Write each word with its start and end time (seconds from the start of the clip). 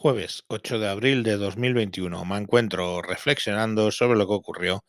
Jueves 0.00 0.44
8 0.46 0.78
de 0.78 0.88
abril 0.88 1.24
de 1.24 1.36
2021. 1.36 2.24
Me 2.24 2.36
encuentro 2.36 3.02
reflexionando 3.02 3.90
sobre 3.90 4.16
lo 4.16 4.28
que 4.28 4.34
ocurrió 4.34 4.84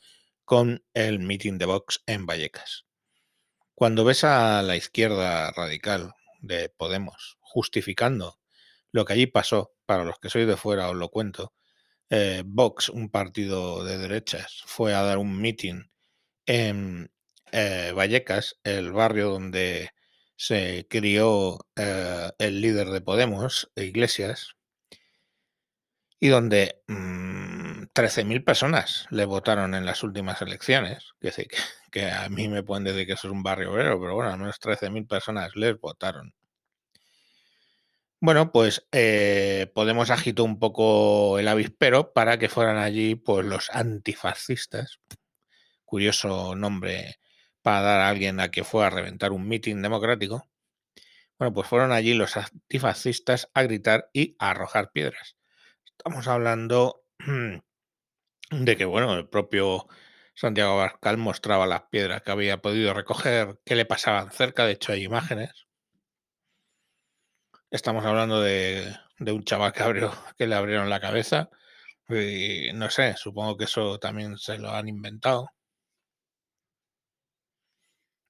con 0.46 0.84
el 0.94 1.18
meeting 1.18 1.58
de 1.58 1.66
Vox 1.66 2.04
en 2.06 2.28
Vallecas. 2.28 2.86
Cuando 3.74 4.06
ves 4.06 4.24
a 4.24 4.62
la 4.62 4.76
izquierda 4.76 5.50
radical 5.50 6.14
de 6.42 6.70
Podemos 6.70 7.40
justificando 7.40 8.38
lo 8.92 9.04
que 9.04 9.14
allí 9.14 9.26
pasó, 9.26 9.72
para 9.88 10.04
los 10.04 10.20
que 10.20 10.30
sois 10.30 10.46
de 10.46 10.58
fuera 10.58 10.92
os 10.92 10.96
lo 10.96 11.10
cuento, 11.10 11.56
eh, 12.12 12.44
Vox, 12.46 12.90
un 12.90 13.10
partido 13.10 13.84
de 13.84 13.98
derechas, 13.98 14.62
fue 14.68 14.94
a 14.94 15.02
dar 15.02 15.18
un 15.18 15.42
meeting 15.42 15.86
en 16.46 17.12
eh, 17.52 17.94
Vallecas, 17.96 18.60
el 18.64 18.92
barrio 18.92 19.32
donde 19.32 19.90
se 20.36 20.86
crió 20.88 21.58
eh, 21.76 22.30
el 22.38 22.62
líder 22.62 22.90
de 22.90 23.02
Podemos, 23.02 23.72
Iglesias, 23.76 24.59
y 26.20 26.28
donde 26.28 26.82
13.000 26.88 28.42
mm, 28.42 28.44
personas 28.44 29.08
le 29.10 29.26
votaron 29.26 29.74
en 29.74 29.86
las 29.86 30.04
últimas 30.04 30.42
elecciones. 30.42 31.14
Que, 31.20 31.32
que, 31.32 31.48
que, 31.92 32.12
a 32.12 32.30
mí 32.30 32.48
me 32.48 32.64
pueden 32.64 32.84
decir 32.84 33.08
que 33.08 33.14
eso 33.14 33.28
es 33.28 33.34
un 33.34 33.44
barrio 33.44 33.72
obrero, 33.72 34.00
pero 34.00 34.16
bueno, 34.16 34.32
al 34.32 34.40
menos 34.40 34.60
13.000 34.60 35.08
personas 35.08 35.56
les 35.56 35.80
votaron. 35.80 36.34
Bueno, 38.22 38.52
pues 38.52 38.86
eh, 38.92 39.72
Podemos 39.74 40.10
agitó 40.10 40.44
un 40.44 40.60
poco 40.60 41.40
el 41.40 41.48
avispero 41.48 42.12
para 42.12 42.38
que 42.38 42.50
fueran 42.50 42.78
allí 42.78 43.16
pues, 43.16 43.46
los 43.46 43.70
antifascistas. 43.70 45.00
Curioso 45.86 46.56
nombre 46.56 47.20
para 47.62 47.82
dar 47.82 48.00
a 48.02 48.10
alguien 48.10 48.40
a 48.40 48.52
que 48.52 48.64
fue 48.64 48.86
a 48.86 48.90
reventar 48.90 49.32
un 49.32 49.48
mitin 49.48 49.82
democrático. 49.82 50.50
Bueno, 51.40 51.54
pues 51.54 51.68
fueron 51.68 51.92
allí 51.94 52.14
los 52.14 52.36
antifascistas 52.38 53.50
a 53.54 53.64
gritar 53.64 54.10
y 54.14 54.36
a 54.40 54.52
arrojar 54.52 54.92
piedras. 54.92 55.39
Estamos 56.00 56.28
hablando 56.30 57.04
de 58.52 58.78
que, 58.78 58.86
bueno, 58.86 59.16
el 59.16 59.28
propio 59.28 59.86
Santiago 60.34 60.80
Abascal 60.80 61.18
mostraba 61.18 61.68
las 61.68 61.84
piedras 61.92 62.22
que 62.22 62.32
había 62.32 62.62
podido 62.62 62.94
recoger, 62.94 63.60
que 63.66 63.76
le 63.76 63.86
pasaban 63.86 64.32
cerca, 64.32 64.66
de 64.66 64.72
hecho 64.74 64.94
hay 64.94 65.04
imágenes. 65.04 65.68
Estamos 67.70 68.06
hablando 68.06 68.42
de, 68.42 68.96
un 69.20 69.44
chaval 69.44 69.74
que, 69.74 69.84
abrió, 69.84 70.12
que 70.38 70.48
le 70.48 70.56
abrieron 70.56 70.90
la 70.90 71.02
cabeza. 71.02 71.50
Y 72.10 72.72
no 72.74 72.90
sé, 72.90 73.16
supongo 73.18 73.58
que 73.58 73.66
eso 73.66 74.00
también 74.00 74.38
se 74.38 74.58
lo 74.58 74.72
han 74.72 74.88
inventado. 74.88 75.50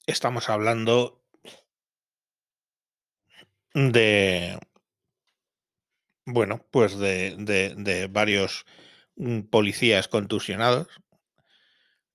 Estamos 0.08 0.50
hablando 0.50 1.22
de, 3.73 4.59
bueno, 6.25 6.66
pues 6.72 6.98
de, 6.98 8.08
varios 8.12 8.66
mm, 9.16 9.42
policías 9.44 10.08
contusionados, 10.08 10.88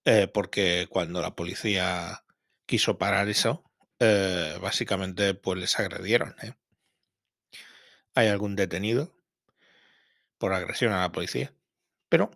eh, 0.05 0.29
porque 0.33 0.87
cuando 0.91 1.23
la 1.23 1.35
policía 1.35 2.25
quiso 2.67 2.99
parar 2.99 3.29
eso, 3.29 3.65
eh, 4.01 4.57
básicamente 4.61 5.35
pues 5.35 5.59
les 5.59 5.79
agredieron. 5.79 6.35
¿eh? 6.43 6.55
Hay 8.15 8.29
algún 8.29 8.57
detenido 8.57 9.15
por 10.39 10.53
agresión 10.53 10.93
a 10.93 11.01
la 11.01 11.13
policía. 11.13 11.55
Pero 12.09 12.31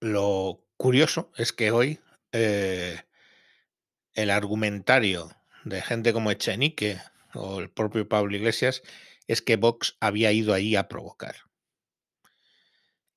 lo 0.00 0.66
curioso 0.76 1.32
es 1.36 1.52
que 1.52 1.70
hoy 1.70 2.00
el 2.32 4.30
argumentario 4.30 5.30
de 5.64 5.82
gente 5.82 6.12
como 6.12 6.30
Echenique 6.30 6.98
o 7.34 7.60
el 7.60 7.70
propio 7.70 8.08
Pablo 8.08 8.36
Iglesias 8.36 8.82
es 9.26 9.42
que 9.42 9.56
Vox 9.56 9.96
había 10.00 10.32
ido 10.32 10.54
ahí 10.54 10.76
a 10.76 10.88
provocar. 10.88 11.36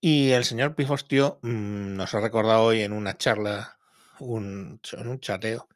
Y 0.01 0.31
el 0.31 0.43
señor 0.43 0.75
Pifostio 0.75 1.39
mm, 1.41 1.95
nos 1.95 2.13
ha 2.13 2.19
recordado 2.19 2.63
hoy 2.63 2.81
en 2.81 2.93
una 2.93 3.17
charla, 3.17 3.79
un, 4.19 4.79
en 4.93 5.07
un 5.07 5.19
chateo, 5.19 5.67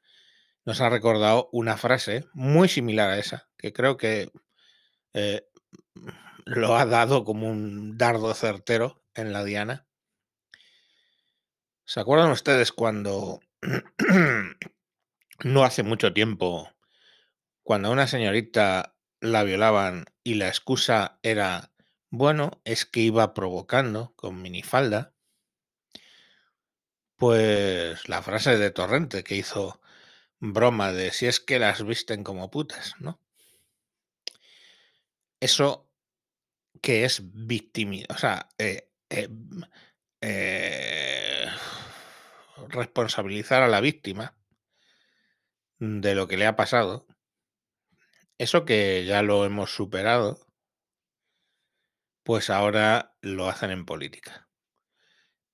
nos 0.66 0.82
ha 0.82 0.90
recordado 0.90 1.50
una 1.52 1.78
frase 1.78 2.28
muy 2.34 2.70
similar 2.70 3.10
a 3.10 3.18
esa, 3.18 3.50
que 3.58 3.74
creo 3.74 3.98
que 3.98 4.32
eh, 5.14 5.48
lo 6.46 6.78
ha 6.78 6.86
dado 6.86 7.24
como 7.24 7.50
un 7.50 7.98
dardo 7.98 8.34
certero 8.34 9.04
en 9.16 9.34
la 9.34 9.44
diana. 9.44 9.88
¿Se 11.86 12.00
acuerdan 12.00 12.30
ustedes 12.32 12.72
cuando 12.72 13.40
no 15.44 15.64
hace 15.64 15.82
mucho 15.82 16.14
tiempo, 16.14 16.70
cuando 17.64 17.92
una 17.92 18.06
señorita 18.06 18.96
la 19.22 19.44
violaban 19.44 20.06
y 20.24 20.36
la 20.36 20.48
excusa 20.48 21.20
era, 21.24 21.72
bueno, 22.10 22.62
es 22.64 22.86
que 22.86 23.02
iba 23.02 23.34
provocando 23.34 24.14
con 24.16 24.42
minifalda, 24.42 25.14
pues 27.18 28.08
la 28.08 28.22
frase 28.22 28.58
de 28.58 28.72
Torrente 28.72 29.24
que 29.24 29.36
hizo 29.36 29.82
broma 30.40 30.94
de 30.94 31.12
si 31.12 31.28
es 31.28 31.40
que 31.40 31.60
las 31.60 31.86
visten 31.86 32.24
como 32.24 32.50
putas, 32.50 32.96
¿no? 33.00 33.20
Eso 35.42 35.90
que 36.82 37.04
es 37.04 37.22
victimidad, 37.34 38.08
o 38.10 38.18
sea, 38.18 38.50
eh, 38.58 38.90
eh, 39.10 39.30
eh, 40.22 41.46
responsabilizar 42.70 43.64
a 43.64 43.68
la 43.68 43.82
víctima 43.82 44.36
de 45.80 46.16
lo 46.16 46.28
que 46.28 46.38
le 46.38 46.46
ha 46.46 46.56
pasado 46.56 47.06
eso 48.40 48.66
que 48.66 49.06
ya 49.06 49.22
lo 49.22 49.46
hemos 49.46 49.70
superado, 49.76 50.48
pues 52.24 52.50
ahora 52.50 53.16
lo 53.22 53.50
hacen 53.50 53.70
en 53.70 53.86
política. 53.86 54.48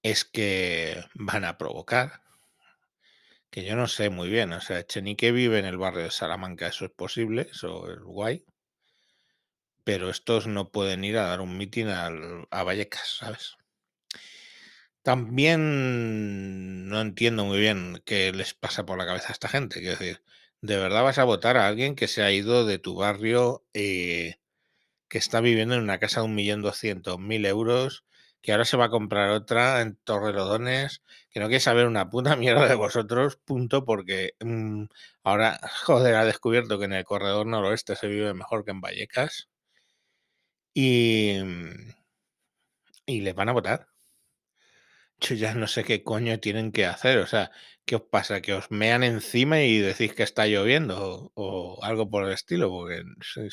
Es 0.04 0.24
que 0.24 1.04
van 1.16 1.46
a 1.46 1.58
provocar, 1.58 2.22
que 3.50 3.66
yo 3.66 3.76
no 3.76 3.88
sé 3.88 4.10
muy 4.12 4.30
bien, 4.30 4.54
o 4.54 4.62
sea, 4.62 4.86
Chenique 4.86 5.32
vive 5.32 5.58
en 5.58 5.66
el 5.66 5.78
barrio 5.78 6.04
de 6.04 6.12
Salamanca, 6.12 6.68
eso 6.68 6.86
es 6.86 6.92
posible, 6.92 7.48
eso 7.52 7.92
es 7.92 8.00
guay, 8.02 8.46
pero 9.84 10.10
estos 10.12 10.46
no 10.46 10.72
pueden 10.72 11.04
ir 11.04 11.18
a 11.18 11.28
dar 11.28 11.42
un 11.42 11.58
mitin 11.58 11.90
a 11.90 12.64
Vallecas, 12.64 13.18
¿sabes? 13.18 13.58
También 15.02 16.88
no 16.88 17.02
entiendo 17.02 17.46
muy 17.46 17.60
bien 17.60 18.04
qué 18.06 18.32
les 18.32 18.54
pasa 18.54 18.86
por 18.86 18.98
la 19.00 19.08
cabeza 19.08 19.30
a 19.30 19.32
esta 19.32 19.48
gente, 19.48 19.80
quiero 19.80 19.98
decir, 19.98 20.24
¿De 20.66 20.78
verdad 20.78 21.04
vas 21.04 21.20
a 21.20 21.24
votar 21.26 21.58
a 21.58 21.68
alguien 21.68 21.96
que 21.96 22.08
se 22.08 22.24
ha 22.24 22.32
ido 22.32 22.66
de 22.66 22.80
tu 22.80 22.96
barrio, 22.96 23.64
eh, 23.74 24.36
que 25.10 25.18
está 25.20 25.42
viviendo 25.42 25.76
en 25.76 25.82
una 25.84 26.00
casa 26.00 26.22
de 26.22 26.28
1.200.000 26.28 27.46
euros, 27.46 28.06
que 28.42 28.52
ahora 28.54 28.66
se 28.66 28.78
va 28.78 28.86
a 28.86 28.90
comprar 28.90 29.32
otra 29.32 29.82
en 29.82 29.98
Torrelodones, 30.06 31.04
que 31.32 31.40
no 31.42 31.48
quiere 31.48 31.62
saber 31.62 31.88
una 31.88 32.10
puta 32.10 32.36
mierda 32.38 32.68
de 32.68 32.76
vosotros, 32.76 33.38
punto, 33.46 33.86
porque 33.86 34.34
mm, 34.42 34.86
ahora, 35.24 35.60
joder, 35.86 36.16
ha 36.16 36.26
descubierto 36.26 36.80
que 36.80 36.86
en 36.86 36.94
el 36.94 37.06
corredor 37.06 37.48
noroeste 37.48 37.96
se 37.96 38.08
vive 38.08 38.34
mejor 38.34 38.66
que 38.66 38.72
en 38.72 38.82
Vallecas. 38.82 39.50
Y, 40.76 41.40
mm, 41.44 41.96
y 43.08 43.22
les 43.22 43.34
van 43.36 43.50
a 43.50 43.54
votar 43.54 43.88
yo 45.20 45.36
ya 45.36 45.54
no 45.56 45.68
sé 45.68 45.84
qué 45.84 46.04
coño 46.04 46.40
tienen 46.40 46.72
que 46.72 46.86
hacer. 46.86 47.20
O 47.20 47.28
sea, 47.28 47.52
¿qué 47.86 47.96
os 47.96 48.04
pasa? 48.04 48.42
¿Que 48.42 48.54
os 48.54 48.72
mean 48.72 49.04
encima 49.04 49.62
y 49.62 49.80
decís 49.80 50.14
que 50.14 50.24
está 50.24 50.48
lloviendo? 50.48 51.32
O, 51.36 51.80
algo 51.84 52.10
por 52.10 52.26
el 52.26 52.34
estilo, 52.34 52.70
porque 52.70 53.04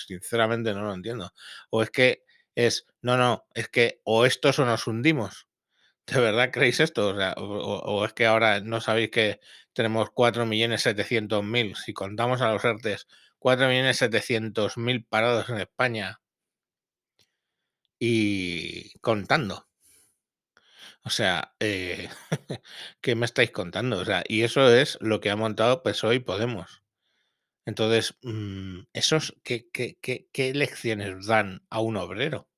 sinceramente 0.06 0.74
no 0.74 0.82
lo 0.82 0.94
entiendo. 0.94 1.32
O 1.70 1.82
es 1.82 1.90
que 1.90 2.24
es, 2.54 2.86
no, 3.02 3.16
no, 3.16 3.44
es 3.54 3.68
que 3.68 4.00
o 4.04 4.26
estos 4.26 4.58
o 4.58 4.64
nos 4.66 4.86
hundimos. 4.86 5.48
¿De 6.06 6.20
verdad 6.20 6.50
creéis 6.52 6.80
esto? 6.80 7.14
O, 7.36 8.04
es 8.06 8.12
que 8.14 8.26
ahora 8.26 8.60
no 8.60 8.80
sabéis 8.80 9.10
que 9.10 9.40
tenemos 9.72 10.10
4.700.000, 10.10 11.76
si 11.76 11.92
contamos 11.94 12.42
a 12.42 12.52
los 12.52 12.64
ERTES, 12.64 13.06
4.700.000 13.38 15.06
parados 15.08 15.48
en 15.50 15.58
España 15.60 16.20
y 17.98 18.98
contando. 19.00 19.66
O 21.04 21.10
sea, 21.10 21.54
eh, 21.60 22.08
¿qué 23.00 23.14
me 23.14 23.26
estáis 23.26 23.50
contando? 23.50 23.98
O 23.98 24.04
sea, 24.04 24.22
y 24.28 24.42
eso 24.42 24.72
es 24.72 24.98
lo 25.00 25.20
que 25.20 25.30
ha 25.30 25.36
montado 25.36 25.82
PSOE 25.82 26.16
y 26.16 26.20
Podemos. 26.20 26.82
Entonces, 27.66 28.18
mm, 28.22 28.80
esos, 28.92 29.36
¿qué, 29.44 29.68
qué, 29.72 29.98
qué, 30.00 30.28
qué 30.32 30.54
lecciones 30.54 31.26
dan 31.26 31.64
a 31.70 31.80
un 31.80 31.96
obrero? 31.96 32.48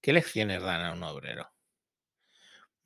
¿Qué 0.00 0.12
lecciones 0.12 0.62
dan 0.62 0.82
a 0.84 0.92
un 0.92 1.02
obrero? 1.02 1.52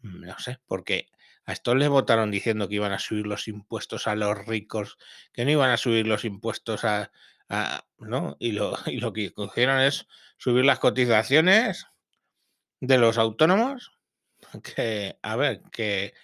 Mm, 0.03 0.27
no 0.27 0.39
sé, 0.39 0.59
porque 0.67 1.09
a 1.45 1.53
estos 1.53 1.77
les 1.77 1.89
votaron 1.89 2.31
diciendo 2.31 2.69
que 2.69 2.77
iban 2.77 2.93
a 2.93 2.99
subir 2.99 3.27
los 3.27 3.49
impuestos 3.49 4.07
a 4.07 4.17
los 4.17 4.47
ricos, 4.47 4.99
que 5.33 5.45
no 5.45 5.51
iban 5.53 5.71
a 5.71 5.77
subir 5.77 6.07
los 6.07 6.25
impuestos 6.25 6.85
a, 6.85 7.11
¿no? 7.99 8.37
Y 8.41 8.53
lo, 8.53 8.77
y 8.87 8.99
lo 8.99 9.13
que 9.13 9.33
cogieron 9.33 9.81
es 9.81 10.07
subir 10.39 10.65
las 10.65 10.81
cotizaciones 10.81 11.87
de 12.81 12.99
los 12.99 13.19
autónomos 13.19 13.93
que, 14.63 15.19
a 15.23 15.37
ver, 15.37 15.63
que 15.73 16.15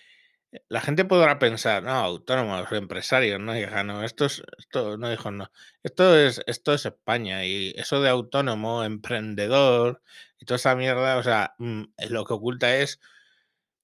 La 0.69 0.81
gente 0.83 1.05
podrá 1.07 1.39
pensar, 1.39 1.83
no, 1.83 1.93
autónomos, 1.93 2.71
empresarios, 2.73 3.41
no, 3.41 3.57
hija, 3.59 3.85
no, 3.85 4.05
esto 4.05 4.27
es, 4.27 4.43
esto, 4.59 4.99
no, 4.99 5.13
hijo, 5.13 5.31
no. 5.31 5.51
Esto 5.83 6.19
es, 6.19 6.43
esto 6.47 6.75
es 6.75 6.87
España 6.87 7.45
y 7.47 7.75
eso 7.77 8.03
de 8.03 8.11
autónomo, 8.11 8.85
emprendedor 8.85 10.03
y 10.39 10.47
toda 10.47 10.57
esa 10.57 10.77
mierda, 10.77 11.17
o 11.19 11.23
sea, 11.23 11.55
mm, 11.59 11.85
lo 12.11 12.25
que 12.27 12.35
oculta 12.35 12.77
es, 12.77 13.01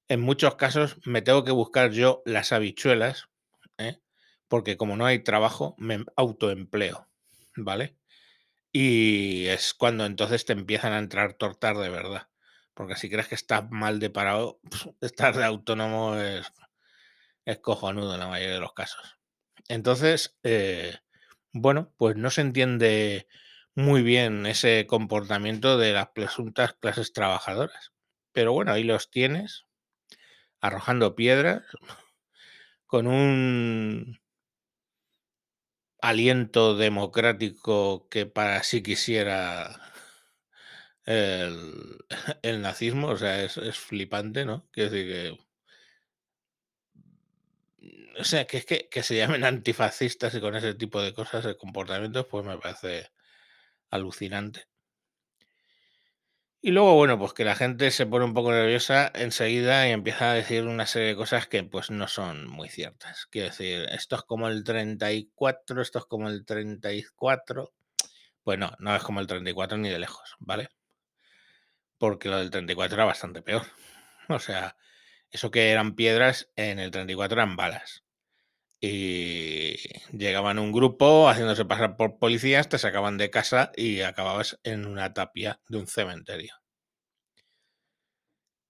en 0.09 0.21
muchos 0.21 0.57
casos, 0.57 0.97
me 1.05 1.23
tengo 1.23 1.45
que 1.45 1.53
buscar 1.53 1.91
yo 1.93 2.23
las 2.27 2.53
habichuelas, 2.53 3.29
¿eh? 3.79 4.01
porque 4.49 4.77
como 4.77 4.97
no 4.97 5.07
hay 5.07 5.21
trabajo, 5.21 5.75
me 5.79 6.05
autoempleo, 6.17 7.09
¿vale? 7.57 7.97
Y 8.73 9.47
es 9.49 9.75
cuando 9.75 10.07
entonces 10.07 10.45
te 10.47 10.55
empiezan 10.55 10.93
a 10.95 10.99
entrar 10.99 11.35
tortas 11.35 11.79
de 11.79 11.91
verdad. 11.91 12.29
Porque 12.79 12.95
si 12.95 13.11
crees 13.11 13.27
que 13.27 13.35
estás 13.35 13.69
mal 13.71 13.99
de 13.99 14.09
parado, 14.09 14.61
estar 15.01 15.37
de 15.37 15.45
autónomo 15.45 16.15
es, 16.15 16.47
cojonudo 17.61 18.15
en 18.15 18.21
la 18.21 18.29
mayoría 18.29 18.55
de 18.55 18.61
los 18.61 18.73
casos. 18.73 19.19
Entonces, 19.67 20.39
eh, 20.45 20.97
bueno, 21.53 21.93
pues 21.97 22.15
no 22.15 22.31
se 22.31 22.43
entiende 22.43 23.27
muy 23.75 24.03
bien 24.03 24.47
ese 24.47 24.87
comportamiento 24.87 25.77
de 25.77 25.93
las 25.93 26.11
presuntas 26.11 26.75
clases 26.75 27.13
trabajadoras. 27.13 27.93
Pero 28.31 28.53
bueno, 28.53 28.71
ahí 28.71 28.85
los 28.85 29.11
tienes, 29.11 29.65
arrojando 30.61 31.17
piedras, 31.17 31.65
con 32.87 33.09
un 33.09 34.21
aliento 36.01 36.77
democrático 36.77 38.09
que 38.09 38.27
para 38.27 38.63
sí 38.63 38.85
quisiera 38.85 39.81
el, 41.09 41.99
el 42.43 42.61
nazismo, 42.63 43.09
o 43.09 43.17
sea, 43.17 43.43
es, 43.43 43.57
es 43.57 43.79
flipante, 43.79 44.45
¿no? 44.45 44.69
Quiero 44.73 44.91
decir 44.91 45.09
que... 45.13 45.39
O 48.21 48.25
sea, 48.25 48.47
que 48.47 48.59
es 48.59 48.67
que, 48.67 48.89
que 48.91 49.03
se 49.03 49.17
llamen 49.17 49.45
antifascistas 49.45 50.35
y 50.35 50.41
con 50.41 50.55
ese 50.57 50.75
tipo 50.75 51.01
de 51.01 51.15
cosas, 51.15 51.45
de 51.45 51.57
comportamientos, 51.57 52.27
pues 52.27 52.45
me 52.45 52.59
parece 52.59 53.11
alucinante. 53.91 54.69
Y 56.61 56.73
luego, 56.73 56.95
bueno, 56.95 57.19
pues 57.19 57.33
que 57.33 57.45
la 57.45 57.55
gente 57.55 57.91
se 57.93 58.07
pone 58.07 58.25
un 58.25 58.35
poco 58.35 58.51
nerviosa 58.53 59.11
enseguida 59.15 59.89
y 59.89 59.93
empieza 59.93 60.31
a 60.33 60.35
decir 60.35 60.65
una 60.65 60.87
serie 60.87 61.09
de 61.09 61.17
cosas 61.17 61.47
que 61.47 61.63
pues 61.65 61.91
no 61.91 62.09
son 62.09 62.49
muy 62.49 62.69
ciertas. 62.69 63.27
Quiero 63.27 63.49
decir, 63.49 63.87
esto 63.91 64.17
es 64.17 64.23
como 64.23 64.49
el 64.49 64.65
34, 64.65 65.81
esto 65.83 66.01
es 66.01 66.05
como 66.07 66.29
el 66.29 66.45
34. 66.45 67.73
Pues 68.43 68.59
no, 68.59 68.73
no 68.81 68.97
es 68.97 69.03
como 69.05 69.21
el 69.21 69.27
34 69.29 69.79
ni 69.79 69.89
de 69.91 69.99
lejos, 70.01 70.37
¿vale? 70.41 70.69
Porque 71.99 72.29
lo 72.29 72.39
del 72.39 72.51
34 72.51 72.95
era 72.97 73.05
bastante 73.05 73.43
peor. 73.43 73.63
O 74.31 74.39
sea, 74.41 74.77
eso 75.31 75.51
que 75.51 75.71
eran 75.71 75.95
piedras, 75.95 76.51
en 76.57 76.79
el 76.79 76.91
34 76.91 77.35
eran 77.41 77.57
balas. 77.57 78.05
Y 78.81 79.77
llegaban 80.17 80.59
un 80.59 80.73
grupo 80.73 81.29
haciéndose 81.29 81.65
pasar 81.65 81.97
por 81.97 82.19
policías, 82.19 82.69
te 82.69 82.79
sacaban 82.79 83.19
de 83.19 83.31
casa 83.31 83.73
y 83.77 84.03
acababas 84.03 84.61
en 84.65 84.87
una 84.87 85.15
tapia 85.15 85.61
de 85.69 85.79
un 85.79 85.87
cementerio. 85.87 86.55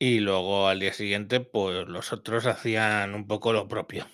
Y 0.01 0.21
luego 0.21 0.69
al 0.69 0.81
día 0.81 0.93
siguiente, 0.93 1.41
pues 1.41 1.87
los 1.89 2.13
otros 2.13 2.47
hacían 2.47 3.15
un 3.15 3.27
poco 3.27 3.53
lo 3.53 3.69
propio. 3.69 4.07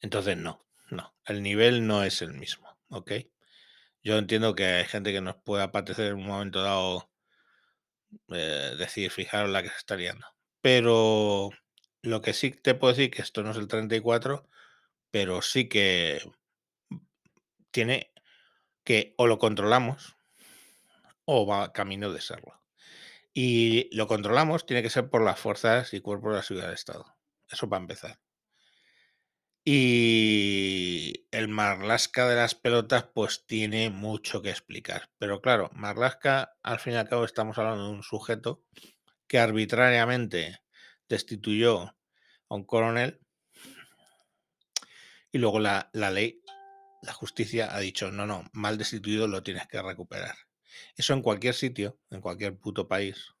Entonces, 0.00 0.36
no, 0.36 0.66
no, 0.90 1.14
el 1.26 1.42
nivel 1.42 1.86
no 1.86 2.04
es 2.04 2.22
el 2.22 2.34
mismo, 2.34 2.68
¿ok? 2.88 3.12
Yo 4.02 4.18
entiendo 4.18 4.54
que 4.54 4.64
hay 4.64 4.84
gente 4.84 5.12
que 5.12 5.20
nos 5.20 5.36
puede 5.36 5.62
apetecer 5.62 6.08
en 6.08 6.14
un 6.16 6.26
momento 6.26 6.62
dado 6.62 7.11
eh, 8.28 8.74
decir, 8.78 9.10
fijaros 9.10 9.50
la 9.50 9.62
que 9.62 9.68
se 9.70 9.76
está 9.76 9.96
liando. 9.96 10.26
Pero 10.60 11.50
lo 12.02 12.20
que 12.22 12.32
sí 12.32 12.50
te 12.50 12.74
puedo 12.74 12.92
decir 12.92 13.10
que 13.10 13.22
esto 13.22 13.42
no 13.42 13.50
es 13.52 13.56
el 13.56 13.68
34, 13.68 14.48
pero 15.10 15.42
sí 15.42 15.68
que 15.68 16.20
tiene 17.70 18.12
que 18.84 19.14
o 19.16 19.26
lo 19.26 19.38
controlamos 19.38 20.16
o 21.24 21.46
va 21.46 21.72
camino 21.72 22.12
de 22.12 22.20
serlo. 22.20 22.60
Y 23.34 23.94
lo 23.96 24.06
controlamos 24.06 24.66
tiene 24.66 24.82
que 24.82 24.90
ser 24.90 25.08
por 25.08 25.22
las 25.22 25.40
fuerzas 25.40 25.94
y 25.94 26.00
cuerpos 26.00 26.32
de 26.32 26.36
la 26.36 26.42
seguridad 26.42 26.66
del 26.68 26.74
Estado. 26.74 27.16
Eso 27.48 27.68
para 27.68 27.82
empezar. 27.82 28.18
Y 29.64 31.26
el 31.30 31.46
Marlaska 31.48 32.28
de 32.28 32.34
las 32.34 32.56
pelotas, 32.56 33.04
pues 33.14 33.46
tiene 33.46 33.90
mucho 33.90 34.42
que 34.42 34.50
explicar. 34.50 35.10
Pero 35.18 35.40
claro, 35.40 35.70
Marlaska, 35.74 36.56
al 36.62 36.80
fin 36.80 36.94
y 36.94 36.96
al 36.96 37.08
cabo, 37.08 37.24
estamos 37.24 37.56
hablando 37.58 37.84
de 37.84 37.90
un 37.92 38.02
sujeto 38.02 38.64
que 39.28 39.38
arbitrariamente 39.38 40.60
destituyó 41.08 41.82
a 41.82 42.54
un 42.54 42.64
coronel 42.64 43.20
y 45.30 45.38
luego 45.38 45.60
la, 45.60 45.90
la 45.92 46.10
ley, 46.10 46.42
la 47.02 47.12
justicia 47.12 47.74
ha 47.74 47.78
dicho, 47.80 48.10
no, 48.10 48.26
no, 48.26 48.44
mal 48.52 48.78
destituido 48.78 49.28
lo 49.28 49.42
tienes 49.42 49.66
que 49.68 49.80
recuperar. 49.80 50.36
Eso 50.96 51.14
en 51.14 51.22
cualquier 51.22 51.54
sitio, 51.54 51.98
en 52.10 52.20
cualquier 52.20 52.58
puto 52.58 52.88
país, 52.88 53.32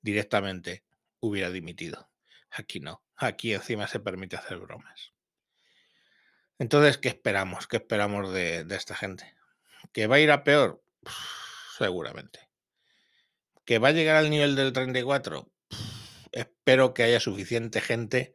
directamente 0.00 0.84
hubiera 1.20 1.50
dimitido. 1.50 2.08
Aquí 2.50 2.80
no. 2.80 3.02
Aquí 3.16 3.52
encima 3.52 3.86
se 3.88 4.00
permite 4.00 4.36
hacer 4.36 4.58
bromas. 4.58 5.15
Entonces, 6.58 6.98
¿qué 6.98 7.08
esperamos? 7.08 7.66
¿Qué 7.66 7.76
esperamos 7.76 8.32
de, 8.32 8.66
esta 8.70 8.94
gente? 8.94 9.34
¿Que 9.92 10.06
va 10.06 10.16
a 10.16 10.20
ir 10.20 10.30
a 10.30 10.44
peor? 10.44 10.82
Seguramente. 11.78 12.48
¿Que 13.64 13.78
va 13.78 13.88
a 13.88 13.92
llegar 13.92 14.16
al 14.16 14.30
nivel 14.30 14.56
del 14.56 14.72
34? 14.72 15.50
Pff, 15.68 16.26
espero 16.32 16.94
que 16.94 17.02
haya 17.02 17.20
suficiente 17.20 17.80
gente 17.80 18.34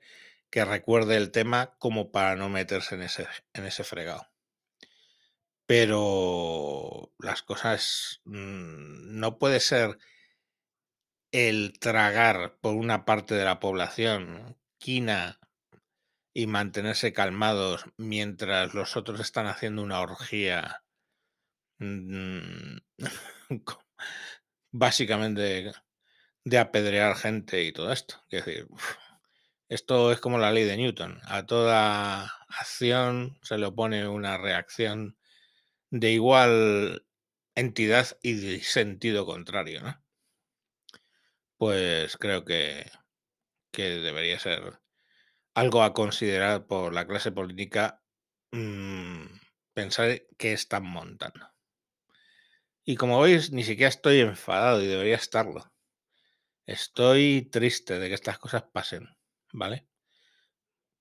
que 0.50 0.66
recuerde 0.66 1.18
el 1.18 1.32
tema 1.32 1.76
como 1.80 2.12
para 2.12 2.36
no 2.36 2.50
meterse 2.50 2.96
en 2.96 3.04
ese, 3.04 3.28
en 3.54 3.66
ese 3.66 3.84
fregado. 3.84 4.30
Pero 5.66 7.14
las 7.18 7.42
cosas 7.42 8.22
mmm, 8.26 9.20
no 9.20 9.40
puede 9.40 9.60
ser 9.60 9.98
el 11.32 11.80
tragar 11.80 12.58
por 12.60 12.76
una 12.76 13.06
parte 13.06 13.36
de 13.36 13.46
la 13.46 13.60
población 13.60 14.58
quina 14.78 15.41
y 16.34 16.48
mantenerse 16.48 17.14
calmados 17.14 17.86
mientras 17.98 18.74
los 18.74 18.96
otros 18.98 19.20
están 19.20 19.48
haciendo 19.48 19.84
una 19.84 20.00
orgía 20.02 20.84
mmm, 21.80 22.78
básicamente 24.72 25.74
de 26.44 26.58
apedrear 26.58 27.16
gente 27.16 27.64
y 27.64 27.72
todo 27.72 27.92
esto. 27.92 28.16
Es 28.30 28.46
decir, 28.46 28.68
esto 29.70 30.12
es 30.12 30.20
como 30.20 30.38
la 30.38 30.52
ley 30.52 30.66
de 30.66 30.78
Newton. 30.78 31.20
A 31.24 31.46
toda 31.46 32.26
acción 32.50 33.40
se 33.42 33.58
le 33.58 33.68
opone 33.68 34.08
una 34.08 34.38
reacción 34.38 35.18
de 35.92 36.12
igual 36.12 37.06
entidad 37.56 38.18
y 38.24 38.34
de 38.34 38.62
sentido 38.62 39.26
contrario, 39.26 39.82
¿no? 39.82 40.04
Pues 41.58 42.18
creo 42.18 42.44
que, 42.44 42.92
que 43.72 43.84
debería 43.84 44.40
ser 44.40 44.81
algo 45.54 45.84
a 45.84 45.94
considerar 45.94 46.68
por 46.68 46.94
la 46.94 47.08
clase 47.08 47.32
política 47.32 48.02
mmm, 48.52 49.26
pensar 49.74 50.22
qué 50.38 50.54
están 50.54 50.84
montando. 50.84 51.48
Y 52.84 52.96
como 52.96 53.22
veis, 53.22 53.52
ni 53.52 53.64
siquiera 53.64 53.90
estoy 53.90 54.20
enfadado 54.20 54.82
y 54.82 54.88
debería 54.88 55.16
estarlo. 55.16 55.72
Estoy 56.66 57.50
triste 57.52 58.00
de 58.00 58.08
que 58.10 58.16
estas 58.16 58.40
cosas 58.40 58.64
pasen, 58.74 59.10
¿vale? 59.54 59.88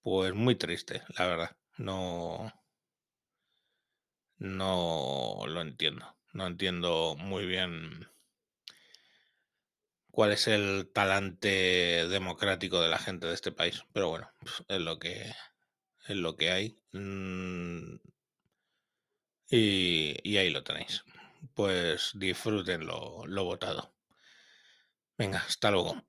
Pues 0.02 0.34
muy 0.34 0.56
triste, 0.56 1.02
la 1.16 1.26
verdad. 1.26 1.56
No. 1.78 2.52
No 4.38 5.44
lo 5.46 5.60
entiendo. 5.60 6.16
No 6.32 6.46
entiendo 6.46 7.16
muy 7.16 7.46
bien 7.46 8.08
cuál 10.10 10.32
es 10.32 10.48
el 10.48 10.90
talante 10.92 11.48
democrático 12.08 12.80
de 12.80 12.88
la 12.88 12.98
gente 12.98 13.26
de 13.26 13.34
este 13.34 13.52
país. 13.52 13.82
Pero 13.92 14.08
bueno, 14.10 14.30
es 14.68 14.80
lo 14.80 14.98
que 14.98 15.32
es 16.08 16.16
lo 16.16 16.36
que 16.36 16.50
hay. 16.50 16.80
Mm, 16.92 17.96
y, 19.50 20.16
y 20.28 20.36
ahí 20.38 20.50
lo 20.50 20.62
tenéis. 20.64 21.04
Pues 21.54 22.12
disfruten 22.14 22.86
lo, 22.86 23.26
lo 23.26 23.44
votado. 23.44 23.94
Venga, 25.16 25.38
hasta 25.46 25.70
luego. 25.70 26.02